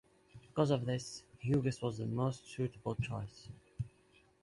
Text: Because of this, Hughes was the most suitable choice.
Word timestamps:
Because 0.47 0.71
of 0.71 0.87
this, 0.87 1.21
Hughes 1.37 1.79
was 1.79 1.99
the 1.99 2.07
most 2.07 2.49
suitable 2.49 2.95
choice. 2.95 3.49